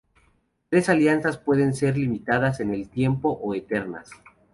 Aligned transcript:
Tales 0.69 0.89
alianzas 0.89 1.37
pueden 1.37 1.75
ser 1.75 1.95
limitadas 1.95 2.59
en 2.59 2.73
el 2.73 2.89
tiempo 2.89 3.37
o 3.39 3.53
"eternas". 3.53 4.09